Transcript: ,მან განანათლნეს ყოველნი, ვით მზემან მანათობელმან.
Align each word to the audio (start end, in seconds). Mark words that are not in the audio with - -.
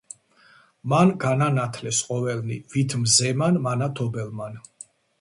,მან 0.93 1.11
განანათლნეს 1.25 2.01
ყოველნი, 2.09 2.59
ვით 2.75 2.99
მზემან 3.05 3.65
მანათობელმან. 3.71 4.63